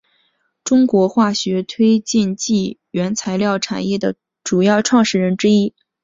[0.63, 5.75] 中国化学推进剂原材料产业的主要创始人之一。